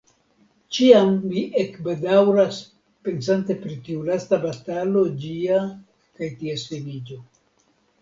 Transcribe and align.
Ĉiam 0.77 1.11
mi 1.33 1.43
ekbedaŭras 1.63 2.63
pensante 3.09 3.59
pri 3.67 3.77
tiu 3.85 4.03
lasta 4.11 4.43
batalo 4.49 5.07
ĝia 5.23 5.63
kaj 5.71 6.35
ties 6.45 6.69
finiĝo. 6.75 7.25